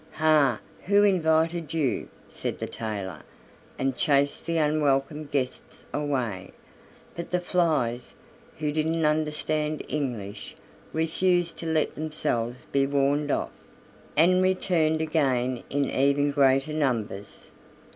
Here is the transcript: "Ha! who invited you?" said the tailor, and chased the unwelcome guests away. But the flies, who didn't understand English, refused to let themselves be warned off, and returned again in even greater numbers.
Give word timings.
"Ha! 0.13 0.59
who 0.87 1.03
invited 1.03 1.75
you?" 1.75 2.07
said 2.27 2.57
the 2.57 2.65
tailor, 2.65 3.21
and 3.77 3.95
chased 3.95 4.47
the 4.47 4.57
unwelcome 4.57 5.25
guests 5.25 5.85
away. 5.93 6.53
But 7.15 7.29
the 7.29 7.39
flies, 7.39 8.15
who 8.57 8.71
didn't 8.71 9.05
understand 9.05 9.83
English, 9.87 10.55
refused 10.91 11.59
to 11.59 11.67
let 11.67 11.93
themselves 11.93 12.65
be 12.71 12.87
warned 12.87 13.29
off, 13.29 13.51
and 14.17 14.41
returned 14.41 15.01
again 15.01 15.61
in 15.69 15.91
even 15.91 16.31
greater 16.31 16.73
numbers. 16.73 17.51